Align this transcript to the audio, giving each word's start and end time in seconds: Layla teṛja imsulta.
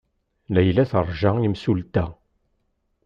Layla 0.53 0.83
teṛja 0.91 1.31
imsulta. 1.47 2.05